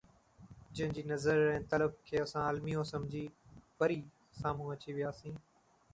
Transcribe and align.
جنهن 0.77 0.93
جي 0.99 1.03
نظر 1.09 1.41
۽ 1.49 1.59
طلب 1.73 1.93
کي 2.07 2.19
اسان 2.23 2.43
الميو 2.55 2.87
سمجهي، 2.93 3.23
وري 3.83 3.99
سامهون 4.41 4.73
اچي 4.79 4.97
وياسين 5.01 5.41